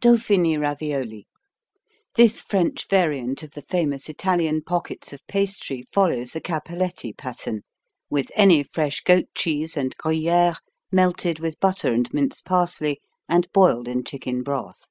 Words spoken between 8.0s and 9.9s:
with any fresh goat cheese